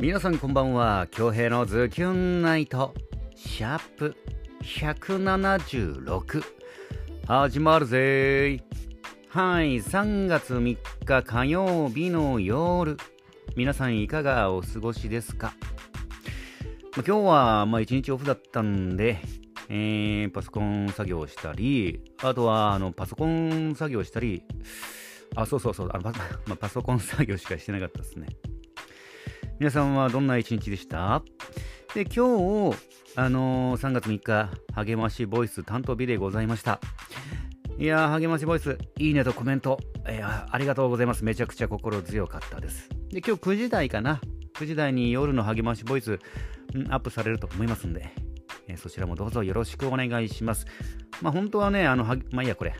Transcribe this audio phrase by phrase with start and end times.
[0.00, 1.08] 皆さんこんばんは。
[1.10, 2.94] 京平のズキュンナイト。
[3.34, 4.16] シャープ
[4.62, 6.42] 176
[7.26, 8.62] 始まるぜ。
[9.28, 9.78] はい。
[9.78, 12.96] 3月3日火曜日の夜。
[13.56, 15.52] 皆さんいかがお過ごしですか？
[16.96, 19.18] ま今日はまあ一日オフだったんで、
[19.68, 24.44] えー、パソコン作業したりあとはあのパソコン作業したり。
[25.34, 25.90] あそうそうそう。
[25.92, 26.12] あのパ,
[26.46, 28.28] まあ、パソコン作業しかしてなかったですね。
[29.58, 31.20] 皆さんはどんな一日でした？
[31.92, 32.78] で、今日、
[33.16, 36.78] あのー、3月3日、励ましボイス担当日でございました。
[37.76, 41.24] いやー、励ましボイス、いいねとコメント、えー、ありがとうございます。
[41.24, 42.88] めちゃくちゃ心強かったです。
[43.08, 44.20] で、今日9時台かな
[44.54, 46.18] ？9時台に夜の励ましボイス、ん、
[46.92, 48.14] アップされると思いますんで、
[48.68, 50.66] えー、そちらもどうぞよろしくお願いします。
[51.20, 52.76] まあ、本当はね、あの、まあいいや、これ。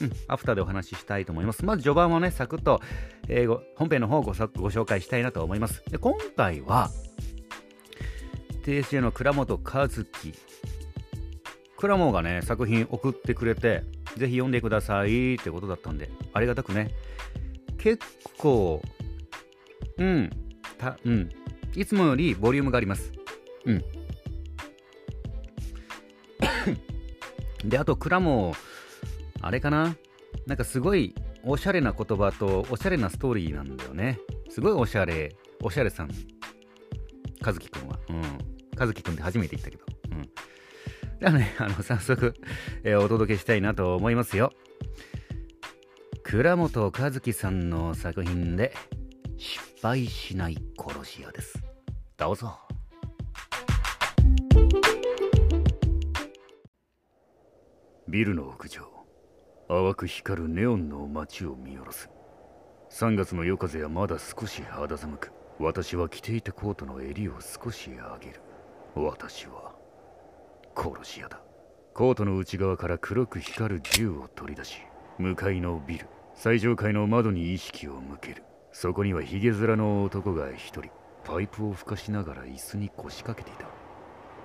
[0.00, 1.64] うん、アフターでお話ししたいと思います。
[1.64, 2.80] まず序盤はね、サクッと、
[3.28, 5.82] えー、本編の方をごご紹介したいなと思います。
[5.90, 6.90] で今回は、
[8.64, 10.04] TSA の倉本和樹。
[11.76, 13.82] 倉本がね、作品送ってくれて、
[14.16, 16.94] ぜひ読んでくださいってことだったんで、ありがたくね。
[17.78, 18.02] 結
[18.38, 18.80] 構、
[19.98, 20.30] うん、
[20.78, 21.28] た、うん。
[21.76, 23.12] いつもよりボリュームがあります。
[23.64, 23.84] うん。
[27.64, 28.54] で、あと、倉本、
[29.46, 29.94] あれかな？
[30.46, 31.14] なんかすごい
[31.44, 34.18] おしゃれな言葉とおしゃれなストーリーなんだよね。
[34.48, 36.10] すごいおしゃれ、おしゃれさん。
[37.44, 37.98] 和樹くんは。
[38.08, 38.22] うん。
[38.78, 39.84] 和樹くんって初めて言ったけど。
[40.12, 40.22] うん。
[40.22, 42.34] じゃあね、あの、早速、
[42.84, 44.50] えー、お届けしたいなと思いますよ。
[46.22, 48.72] 倉本和樹さんの作品で、
[49.36, 51.62] 失敗しない殺し屋です。
[52.16, 52.58] どうぞ。
[58.08, 58.93] ビルの屋上。
[59.66, 62.10] 淡く光るネオンの街を見下ろす。
[62.90, 68.40] 3月の夜風はまだ少し肌寒く私は着ていたコートの襟を少し上げる。
[68.94, 69.74] 私は
[70.76, 71.40] 殺し屋だ。
[71.94, 74.80] コートの内側から黒く光る銃を取り出し
[75.18, 78.42] 向かいのビル最上階の窓に意識を向ける。
[78.72, 80.90] そこにはヒゲ面の男が一人
[81.24, 83.70] パイプを吹かしながら椅子に腰掛けていた。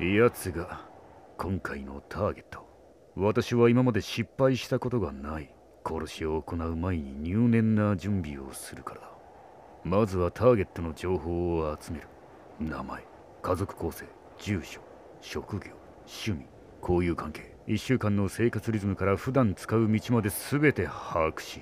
[0.02, 0.86] 奴が
[1.38, 2.69] 今回のターゲット。
[3.22, 5.54] 私は今まで失敗したことがない。
[5.86, 9.10] 殺しを行う前に入念な準備をするからだ。
[9.84, 12.08] まずはターゲットの情報を集める。
[12.62, 13.04] 名前
[13.42, 14.06] 家族構成
[14.38, 14.80] 住所
[15.20, 15.72] 職業
[16.06, 16.46] 趣味
[16.82, 17.54] 交友関係。
[17.68, 21.62] 1週間の生活リズムから普段使う道まで全て把握し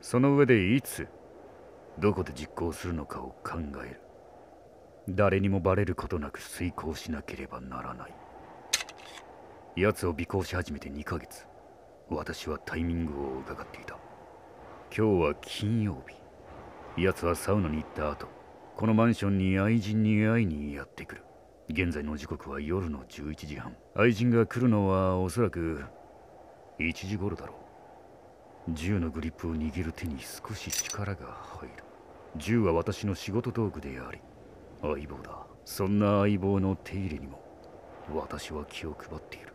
[0.00, 1.06] その上でいつ
[1.98, 4.00] どこで実行するのかを考える。
[5.10, 8.14] 誰にもバレることなく遂行しなければならない。
[9.78, 11.46] 奴を尾行し始めて2ヶ月。
[12.08, 13.98] 私はタイミングを伺っていた。
[14.96, 16.02] 今日は金曜
[16.96, 17.02] 日。
[17.02, 18.26] 奴はサウナに行った後
[18.74, 21.24] このマンションに愛人に会いにやってくる。
[21.68, 23.76] 現在の時刻は夜の11時半。
[23.94, 25.84] 愛人が来るのはおそらく
[26.78, 27.52] 1時頃だろ
[28.68, 28.72] う。
[28.72, 31.26] 銃のグリップを握る手に少し力が
[31.60, 31.84] 入る。
[32.38, 34.20] 銃は私の仕事道具であり
[34.80, 35.36] 相棒だ。
[35.66, 37.42] そんな相棒の手入れにも
[38.14, 39.45] 私は気を配っている。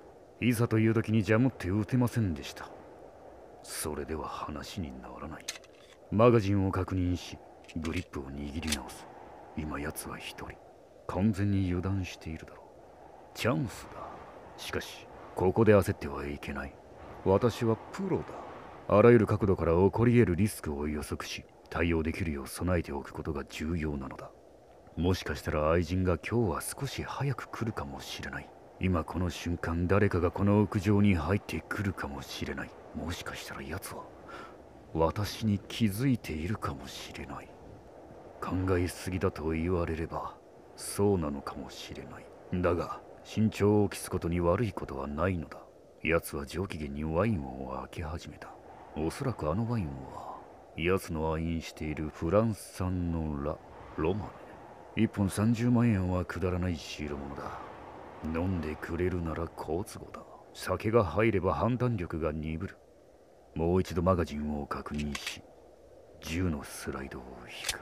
[0.41, 2.68] いざという時にジャムって撃てませんでした。
[3.62, 5.46] それでは話にならない。
[6.12, 7.38] マガジンを確認し
[7.78, 9.06] グリップを握り直す。
[9.56, 10.57] 今奴は一人。
[11.06, 13.38] 完全に油断しているだろう。
[13.38, 14.01] チャンスだ。
[14.57, 16.74] しかしここで焦ってはいけない。
[17.24, 18.25] 私はプロだ。
[18.88, 24.31] あらゆる角度から起こり得るリスクを予測し対応できるよう備えておくことが重要なのだ。
[24.97, 28.50] もしかしたら愛人が今日は少し早く来るかもしれない。
[28.84, 32.72] 今この瞬間誰かがこの屋上に入ってくるかもしれない。
[32.96, 34.02] もしかしたら奴は
[34.96, 37.50] 私に気づいているかもしれない。
[38.42, 40.36] 考えすぎだと言われれば
[40.75, 42.25] そうなのかもしれない。
[42.59, 45.59] だが身長を期すことに悪いことはないのだ。
[46.02, 48.50] 奴は上機嫌にワインを開け始めた。
[48.98, 50.40] おそらくあのワインは
[50.75, 53.56] 奴の愛飲しているフランス産のラ・
[53.98, 54.31] ロマ
[54.95, 55.04] ネ。
[55.06, 57.70] 1本30万円はくだらない代物だ。
[58.23, 60.21] 飲んでくれるなら好都合だ。
[60.53, 62.77] 酒が入れば判断力が鈍る。
[63.56, 65.41] もう一度マガジンを確認し
[66.21, 67.79] 銃のスライドを引く。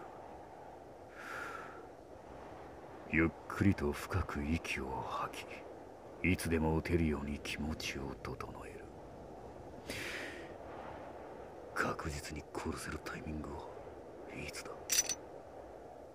[3.11, 5.47] ゆっくりと深く息を吐き
[6.31, 8.85] いつでも撃てるように気持ちを整える。
[11.73, 13.55] 確実に殺せるタイミングは
[14.47, 14.71] いつだ？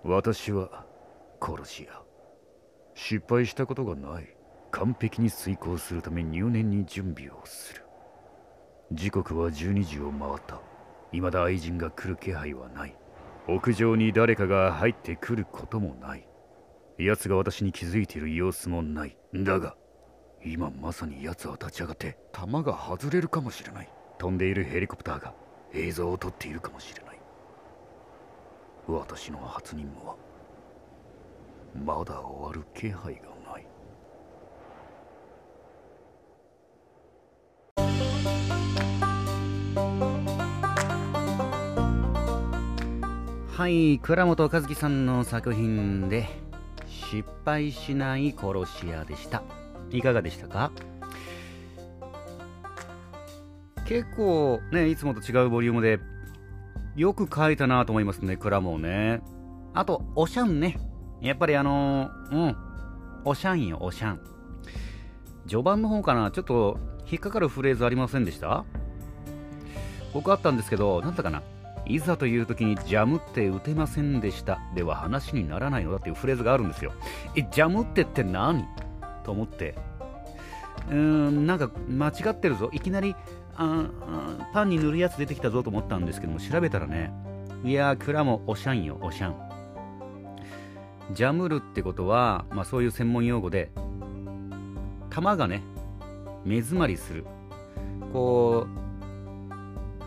[0.05, 0.85] 私は
[1.41, 2.04] 殺し屋。
[2.95, 4.29] 失敗したことがない。
[4.71, 7.85] 完璧に遂行するため入念に準備をする。
[8.93, 10.61] 時刻は12時を回った。
[11.13, 12.97] 未だ愛人が来る気配はない。
[13.47, 16.27] 屋上に誰かが入ってくることもない。
[16.99, 19.17] 奴が私に気づいている様子もない。
[19.35, 19.77] だが
[20.45, 23.91] 今まさに奴は立ち上がって弾が外れるかもしれない。
[24.19, 25.35] 飛んでいるヘリコプターが
[25.73, 27.21] 映像を撮っているかもしれない。
[28.87, 30.17] 私の初任務は
[31.75, 33.21] まだ終わる気配が
[33.53, 33.67] ない。
[43.49, 46.29] はい倉本和樹さんの作品で
[46.87, 49.43] 失敗しない殺し屋でした。
[49.91, 50.71] いかがでしたか？
[53.87, 56.01] 結構ねいつもと違うボリュームで
[56.97, 59.21] よく書いたなと思いますね蔵もね。
[59.75, 60.79] あとおしゃんね。
[61.25, 62.57] やっぱりあの、うん。
[63.25, 64.21] おしゃんよおしゃん。
[65.47, 66.79] 序盤の方かなちょっと
[67.11, 68.65] 引っかかるフレーズありませんでした？
[70.13, 71.43] 僕あったんですけどなんだかな。
[71.87, 74.61] いざという時にジャムって打てませんでした。
[74.75, 76.93] では話にならないのだっていうフレーズがあるんですよ。
[77.37, 78.67] えジャムってって何？
[79.25, 79.75] と思って。
[80.89, 82.69] うーんなんか間違ってるぞ。
[82.75, 83.17] いきなり
[83.57, 83.87] あ
[84.53, 87.11] パンに塗るやつ出てきたぞと思ったんですけども調べたらね
[87.65, 89.54] いやー蔵もおしゃんよおしゃん。
[91.13, 93.71] ジャムルってことは、まあ、そういう専門用語で
[95.11, 95.63] 弾がね
[96.45, 97.25] 目詰まりする。
[98.13, 98.67] こ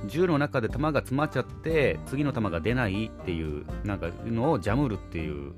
[0.03, 5.53] う銃の中で弾が詰まっちゃって次の弾が出ないっていうなんかのをジャムルっていう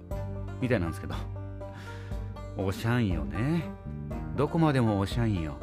[0.62, 1.16] みたいなんですけど。
[2.58, 3.64] おしゃんよね。
[4.36, 5.56] どこまでもおしゃんよ。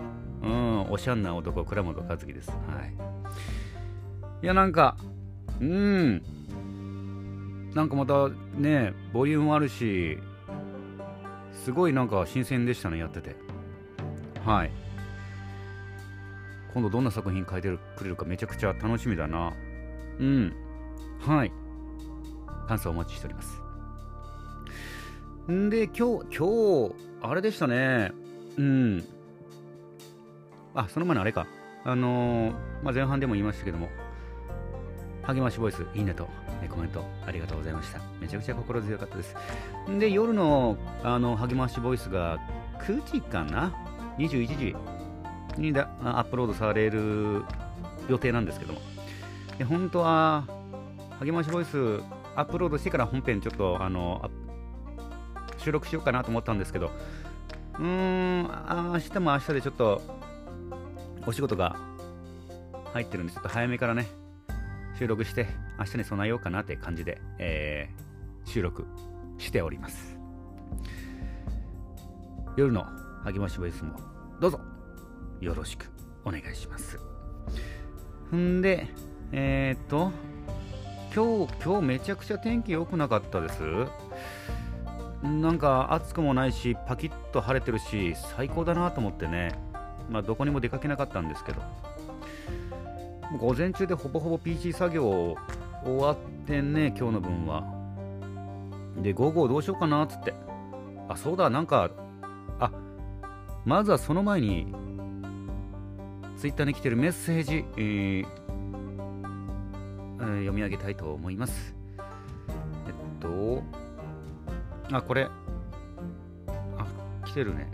[0.43, 2.50] うんおしゃんな男倉本和樹です。
[2.50, 2.94] はい。
[4.43, 4.96] いやなんか
[5.61, 6.22] うん。
[7.76, 10.19] なんかまたねボリュームあるし
[11.52, 13.37] すごいなんか新鮮でしたねやってて。
[14.46, 14.70] はい。
[16.73, 19.52] 今度どんな作品書いてくれるかめちゃくちゃ楽しみだな。
[20.19, 20.55] うん。
[21.20, 21.52] はい。
[22.67, 23.61] 感想お待ちしております。
[25.52, 28.12] んで今日今日あれでしたね。
[28.56, 29.05] うん。
[30.75, 31.46] あその前のあれか。
[31.84, 32.52] あのー
[32.82, 33.88] まあ、前半でも言いましたけども。
[35.26, 36.28] 励ましボイスいいねと
[36.62, 38.00] えコメントありがとうございました。
[38.20, 39.34] めちゃくちゃ心強かったです。
[39.99, 42.38] で夜のあの励ましボイスが
[42.81, 43.75] 9時かな
[44.19, 44.76] ？21時
[45.58, 47.44] にだアップロードされる
[48.08, 48.81] 予定なんですけども。
[49.58, 50.44] で本当は
[51.20, 52.00] 励ましボイス
[52.37, 54.31] アップロードしてから本編ちょっとあの
[55.58, 56.90] 収録しようかなと思ったんですけど。
[57.79, 58.43] うーん
[58.93, 60.00] 明日も明日でちょっと
[61.26, 61.76] お仕事が
[62.94, 64.06] 入ってるんでちょっと早めからね
[64.98, 65.46] 収録して
[65.78, 68.06] 明日に備えようかなって感じで、えー
[68.46, 68.87] 収録
[69.38, 70.16] しております。
[72.56, 72.87] 夜の
[73.25, 73.98] 励ましボイスも
[74.40, 74.60] どうぞ
[75.40, 75.90] よろしく
[76.25, 76.98] お願いします。
[78.34, 78.87] んで
[79.32, 80.12] えー、っと
[81.14, 83.62] 今日今日めちゃくちゃ天気良くなかったです。
[85.22, 89.58] なんか暑くもないしパキッと晴れてるし最高だなと思ってね。
[90.08, 91.60] まあどこにも出かけなかったんですけど。
[93.38, 95.37] 午前中でほぼほぼ PC 作業
[95.84, 97.64] 終わってんね今日の分は。
[99.02, 100.34] で午後どうしようかなっつって。
[101.08, 101.90] あそうだなんか
[102.58, 102.70] あ
[103.64, 104.67] まずはその前に
[106.38, 108.46] Twitter に来てるメッセージ、ええー
[110.46, 111.74] 読み上げたいと思います。
[112.86, 113.62] えっと
[114.93, 115.29] あこれ。
[116.79, 116.86] あ
[117.24, 117.69] 来てるね。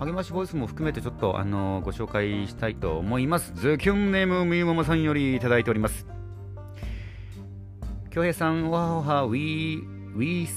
[0.00, 3.52] 励ましボイスも含めてちょっとあのご紹介したいと思います。
[3.54, 6.06] ズキュンネームみゆももさんよりいただいております。
[8.08, 10.48] 京平さん、わはは、ウィー、ウィー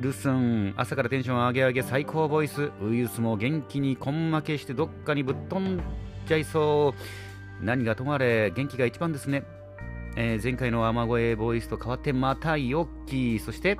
[0.00, 5.82] ルスン、朝からテンション上げ上げ最高ボイス、ウイルスも元気に根負けしてどっかにぶっ飛ん
[6.26, 6.94] じゃいそ
[7.60, 7.64] う。
[7.64, 9.44] 何がともあれ、元気が一番ですね。
[10.16, 13.76] えー前回の雨声ボイスと変わってまたヨッキー、そして、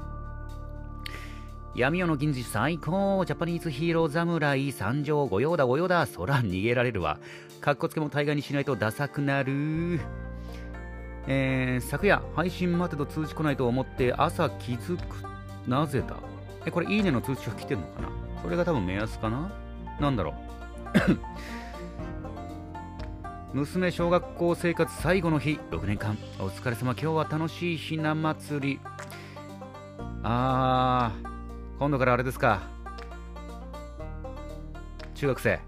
[1.76, 7.18] 闇夜の銀次最高ジャパニーズヒーロー侍参上御用だ御用だそら逃げられるわ。
[7.61, 10.00] かっこつけも大概にしないとダサくなる。
[11.26, 15.04] えー、昨夜配信待てと通知来ないと思って朝気づく
[15.68, 16.16] なぜだ？
[16.64, 18.09] えこれいいねの通知が来てるのかな？
[18.42, 19.52] それが多分目安かな？
[20.00, 20.33] なんだろ
[23.52, 23.52] う？
[23.59, 25.61] 娘小学校生活最後の日。
[25.71, 26.16] 6年間。
[26.38, 26.92] お疲れ様。
[26.92, 28.80] 今日は楽しいひな祭り。
[30.23, 31.35] あー。
[31.78, 32.62] 今度からあれですか。
[35.14, 35.61] 中学生。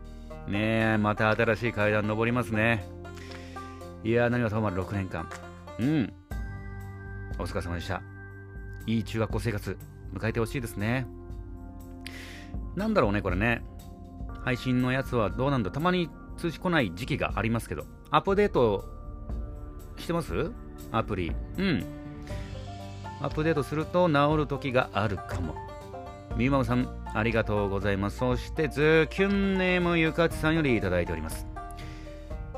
[0.47, 2.87] ねえまた新しい階段登りますね。
[4.03, 5.29] いやー何はともあれ6年間。
[5.79, 6.12] うん。
[7.38, 8.03] お疲れ様でした。
[8.87, 9.77] いい中学校生活
[10.15, 11.07] 迎えてほしいですね。
[12.75, 13.62] なんだろうねこれね。
[14.45, 15.71] 配信のやつはどうなんだ。
[15.71, 17.85] たまに通知来ない時期がありますけど。
[18.11, 18.88] アップデート
[19.99, 20.53] してます？
[20.91, 21.33] アプリ。
[21.59, 21.85] うん。
[23.21, 25.55] アップデートすると治る時があるかも。
[26.38, 28.18] みままさん、ありがとうございます。
[28.18, 31.49] そして、ズキュンネームゆかちさんよりいただいております。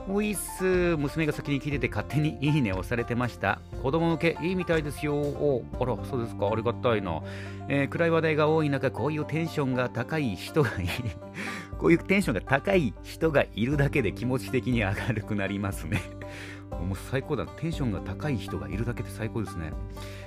[0.06, 3.58] ウィス、娘が先に聞いてて勝手にいいねをされてました。
[3.82, 5.14] 子供向けいいみたいですよ。
[5.14, 6.48] おあら、そうですか。
[6.48, 7.22] ありがたいな。
[7.68, 10.88] えー、暗い話題が多い中、こういうテンションが高い人がいい。
[11.78, 16.02] こういうテンションが高い人がいるだけで気持ち的に明るくなりますね。
[16.70, 17.46] もう最高だ。
[17.46, 19.72] テンションが高い人がいるだけで最高ですね。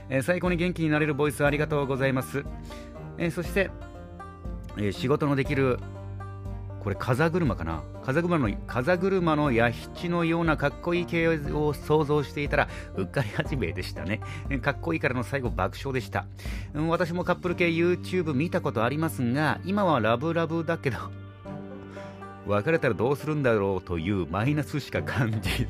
[0.10, 2.43] えー、最高に元気になれるボイスありがとうございます。
[3.17, 3.70] えー、そして、
[4.77, 5.79] えー、仕事のできる
[6.79, 7.82] これ風車かな？
[8.03, 12.67] 風車の風車のヤヒチのようなかっこいい系を想像していたら
[12.98, 14.20] うっかり八兵衛でしたね。
[14.62, 16.25] かっこいいからの最後爆笑でした、
[16.74, 20.98] うん、私もカップル系 YouTube 見たことありますが今はラブラブだけど
[22.48, 25.67] 別れたらどうするんだろうというマイナスしか感じず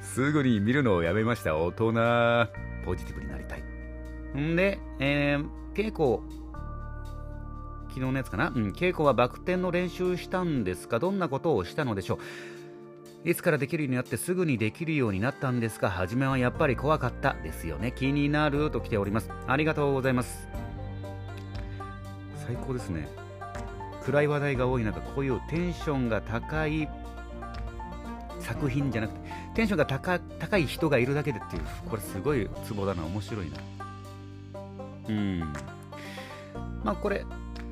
[0.00, 1.56] すぐに見るのをやめました。
[1.56, 1.92] 大人
[2.84, 3.71] ポジティブになりたい。
[4.36, 6.20] んで、えー、稽古
[7.88, 10.98] 昨日のやつかな、うん、稽古はバク転の練習したんですか？
[10.98, 12.18] どんなことをしたのでしょ
[13.24, 13.28] う？
[13.28, 15.90] いつからできるようになってすぐにできるようになったんですか？
[15.90, 17.92] 初めはやっぱり怖かったですよね。
[17.92, 19.30] 気になると来ております。
[19.46, 20.48] ありがとうございます。
[22.46, 23.08] 最高ですね。
[24.04, 26.88] 暗い話題が多い中、こういうテンションが高い
[28.40, 29.20] 作品じゃなくて、
[29.54, 33.58] テンションが高高い人がいるだけでっていう、これすごいツボだな、面白いな。
[35.08, 35.40] うん。
[36.84, 37.24] まあこれ、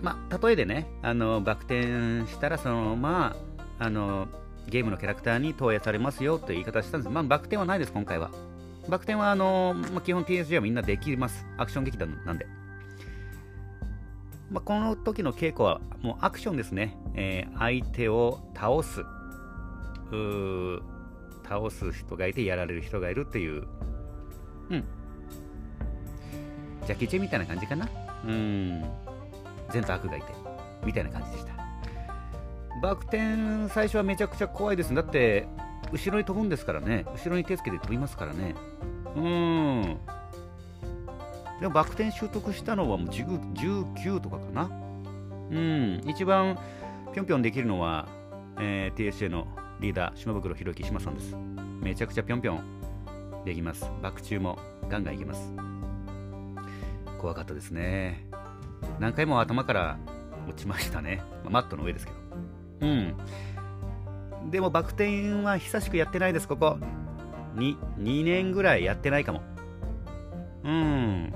[0.03, 1.83] まあ、例えでね、あの、バク転
[2.31, 3.37] したら、そのまま、
[3.79, 4.29] あの、
[4.69, 7.11] ゲームのキャラクターに投影されますよという言い方したんです。
[7.13, 8.31] まあ、バク転はないです、今回は。
[8.89, 11.47] バク転は、あの、まあ、基本 TSG はみんなできます。
[11.59, 12.47] アクション劇団なんで。
[14.51, 16.97] まあ、この時の稽古は、もうアクションですね。
[17.15, 19.05] えー、相手を倒す。
[21.45, 23.67] 倒す人がいて、やられる人がいるっていう。
[24.71, 24.85] うん。
[26.91, 27.89] ジャッキー・チェみたいな感じかな。
[28.27, 28.83] うん。
[29.71, 30.27] 善と悪がいて。
[30.85, 31.53] みたいな感じでした。
[32.83, 35.47] バク転最初はめちゃくちゃ怖いですだって
[35.93, 37.05] 後ろに飛ぶんですからね。
[37.15, 38.57] 後ろに手つけて飛びますからね。
[39.15, 39.99] うん。
[41.61, 44.69] でもバク転習得したのはもう19とかかな。
[45.51, 46.03] うん。
[46.09, 46.59] 一番
[47.13, 48.09] ぴょんぴょんできるのは、
[48.59, 49.47] えー、TSA の
[49.79, 51.37] リーダー島袋弘之島さんです。
[51.81, 52.65] めちゃくちゃぴょんぴょん
[53.45, 53.89] できます。
[54.03, 55.80] バク中もガンガンいけます
[57.21, 58.27] 怖かったですね
[58.99, 59.99] 何回も頭から
[60.49, 61.23] 落ちましたね。
[61.45, 62.19] まあ、マットの上ですけど。
[62.81, 64.51] うん。
[64.51, 66.79] でもバク転は久しくやってないです、ここ。
[67.57, 69.43] 2、2年ぐらいやってないかも。
[70.65, 71.33] うん。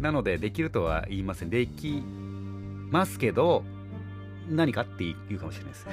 [0.00, 1.50] なので、できるとは言いません。
[1.50, 2.02] でき
[2.90, 3.62] ますけど、
[4.48, 5.86] 何かって言うかもしれないです。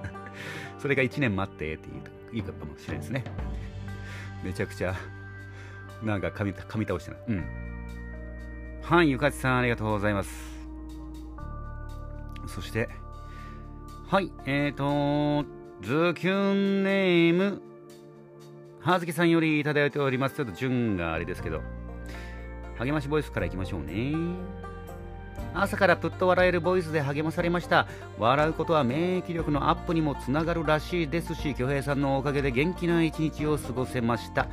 [0.80, 1.88] それが1年待ってって
[2.32, 3.24] 言うかもしれないですね。
[4.42, 4.94] めちゃくちゃ、
[6.02, 7.20] なんか噛み噛み倒してない。
[7.28, 7.44] うん。
[8.82, 10.30] はい、ゆかちさんありがとうございます。
[12.46, 12.88] そして、
[14.08, 15.48] はい、えーと、
[15.82, 17.60] ズキュンネーム、
[18.80, 20.36] はずきさんよりいただいております。
[20.36, 21.60] ちょっと順があれですけど、
[22.78, 24.14] 励ましボイスからいきましょうね。
[25.54, 27.88] 朝からぷっと笑えるボイスで励まされました。
[28.18, 34.48] 笑うことは免疫力のアップにもつながるらしいですし、恭平さんのおかげで元気な一日を過ごせました。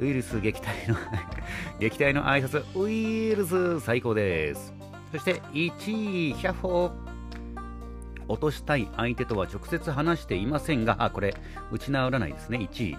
[0.00, 0.96] ウイルス撃退の
[1.80, 4.72] 撃退の挨拶ウイルス最高です。
[5.12, 6.92] そして1位ヒャッホ
[8.28, 11.34] 落としたい相手とは直接話していませんがあこれ
[11.72, 12.58] 打ち直らないですね。
[12.58, 12.98] 1位、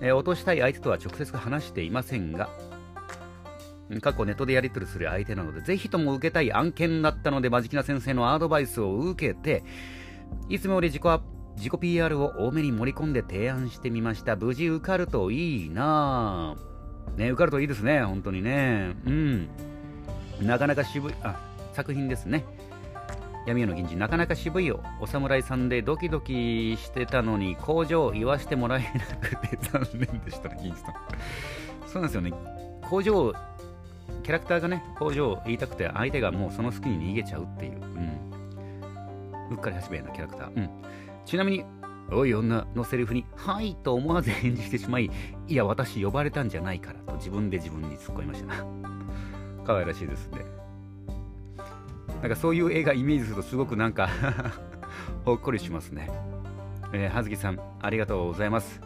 [0.00, 2.48] え、落としたい相手とは直接話していませんが
[4.00, 9.62] 過去ネットでやり取りする相手なので、ぜひとも受けたい案件だったので、マジキナ先生のアドバイスを受けて、
[10.48, 14.36] いつもより自己アップ自己 PR を多めに盛り込んで提案してみました。
[14.36, 17.18] 無事受かるといいなぁ。
[17.18, 18.94] ね、受かるといいですね、本当にね。
[19.06, 19.48] うん。
[20.42, 21.40] なかなか渋い、あ、
[21.72, 22.44] 作品ですね。
[23.46, 24.82] 闇夜の銀次、なかなか渋いよ。
[25.00, 30.94] お侍さんでドキドキしてたのに、工場を言わしてもらえなくて 残念でしたね、銀次さん。
[31.86, 32.32] そうなんですよね。
[32.82, 33.32] 工場、
[34.24, 37.80] キャラクターがね、工場を言いたくて、相手がもうその隙に逃げちゃうっていう。
[37.80, 38.26] うん。
[39.52, 40.56] うっかり八兵衛なキャラクター。
[40.56, 40.70] うん。
[41.26, 41.64] ちなみに、
[42.12, 45.10] おい女のセリフに、はいと思わず返事してしまい、
[45.48, 48.54] いや、私呼ばれたんじゃないからと自分で自分に突っ込みました。
[49.66, 50.44] 可愛らしいですね。
[52.22, 54.08] なんかそういう映画イメージするとすごくなんか
[55.26, 56.08] ほっこりしますね。
[56.92, 58.80] えー、はずきさん、ありがとうございます。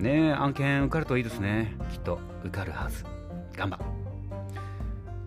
[0.00, 1.76] ねえ、案件受かるといいですね。
[1.92, 3.04] きっと受かるはず。
[3.56, 3.78] 頑張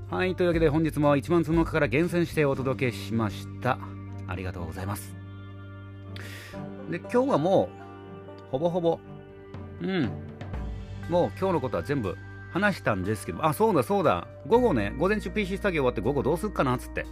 [0.10, 3.80] はい、というわけで本日も1万通の中から厳選してお届けしました。
[4.28, 5.21] ありがとうございます。
[6.90, 7.70] で今日はも
[8.48, 9.00] うほぼほぼ、
[9.82, 10.04] うん、
[11.10, 12.18] もう今日のことは全部
[12.52, 17.06] 話したんですけど、あ、そうだそうだ、午後ね、午前中 PC 作業終わって午後どうすっかなっつって、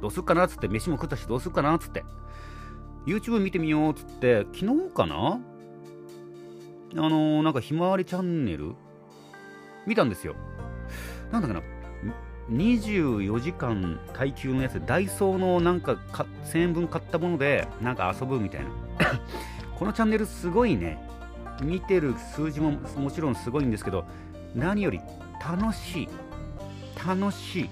[0.00, 2.04] どうすっかなっつって、飯も食ったしどうすっかなっつって、
[3.06, 4.58] YouTube 見てみようっつって、昨
[4.88, 5.38] 日かな？
[6.92, 8.74] あのー、なんかひまわりチャンネル？
[9.86, 10.34] 見たんですよ。
[11.30, 11.60] なんだかな、
[12.50, 15.96] 24時間耐久のやつ、ダイソーのなんか
[16.44, 18.68] 1000円分買ったもので、なんか遊ぶみたいな。
[19.78, 20.98] このチャンネルすごいね。
[21.62, 24.04] 見てる数字ももちろんすごいんですけど、
[24.54, 25.00] 何より
[25.40, 26.08] 楽しい。
[27.06, 27.70] 楽しい。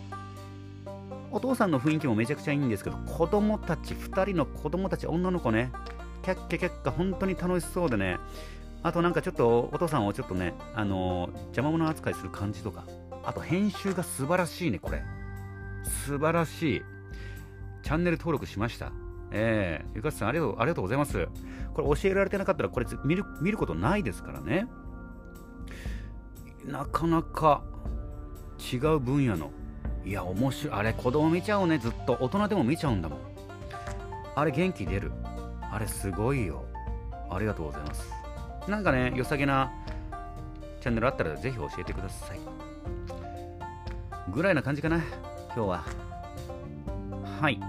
[1.30, 5.72] お父さんの雰囲気もめちゃくちゃいいんですけど、子供たち、2人の子供たち、女の子ね、
[6.22, 8.18] キャッキャキャッカ、本当に楽しそうでね、
[8.84, 12.84] あとなんかちょっとお父さんをちょっとね、あのー、邪魔者扱いする感じとか、
[13.26, 15.02] あと編集が素晴らしいね、これ。
[15.84, 16.82] 素晴らしい。
[17.82, 18.92] チャンネル登録しました。
[19.30, 21.28] ええー、ゆかつさんありがとう、ありがとうございます。
[21.74, 24.66] これ教えられてなかったら、これ見る見ることないですからね。
[26.64, 27.62] なかなか
[28.72, 29.50] 違う分野の
[30.04, 30.74] いや、面白い。
[30.74, 32.18] あれ、子供見ちゃうね、ずっと。
[32.20, 33.18] 大人でも見ちゃうんだもん。
[34.34, 35.12] あれ、元気出る。
[35.70, 36.64] あれ、すごいよ。
[37.30, 38.10] ありがとうございます。
[38.68, 39.72] なんかね、良さげな
[40.80, 42.73] チャンネルあったらぜひ教えてください。
[44.30, 44.96] ぐらいな感じかな、
[45.54, 45.84] 今日は。
[47.40, 47.60] はい。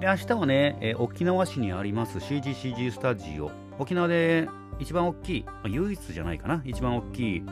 [0.00, 3.50] で、明日はね、え沖縄市にあります CGCG スタジオ。
[3.78, 4.48] 沖縄で
[4.78, 7.42] 一番大きい、唯一じゃないかな、一番大きい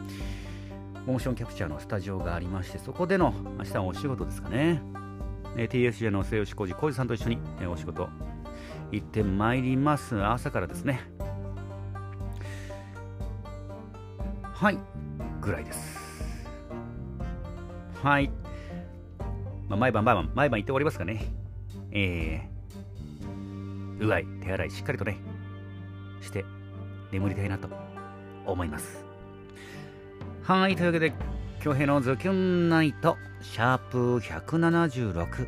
[1.06, 4.82] モーションキャプチャーのスタジオがありまして、そこでの明日はお仕事ですかね。
[5.56, 8.08] え TSJ の末吉浩二、浩二さんと一緒に、えお仕事
[8.90, 10.22] 行ってまいります。
[10.24, 11.00] 朝からですね。
[14.42, 14.78] はい、
[15.40, 16.46] ぐらいです。
[18.02, 18.30] はい。
[19.68, 21.26] まあ、毎晩毎晩、毎晩行っておりますかね。
[21.90, 25.18] えー、うがい、手洗いしっかりとね、
[26.20, 26.44] して
[27.12, 27.68] 眠りたいなと
[28.46, 29.04] 思います。
[30.42, 31.12] はい、というわけで、
[31.60, 35.46] 京平のズキュンナイト、シャープ176。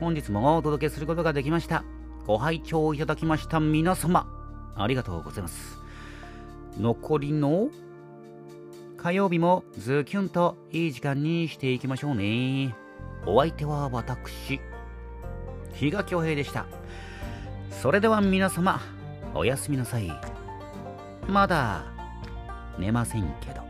[0.00, 1.84] 本日もお届けすることができました。
[2.26, 4.26] ご拝聴いただきました皆様、
[4.74, 5.78] ありがとうございます。
[6.78, 7.68] 残りの
[8.96, 12.74] 火曜日もズキュンといい時間にしていきましょうね。
[13.26, 14.60] お相手は私、
[15.74, 16.66] 比嘉恭平でした。
[17.70, 18.80] それでは皆様、
[19.34, 20.10] おやすみなさい。
[21.28, 21.84] まだ
[22.78, 23.69] 寝ませんけど。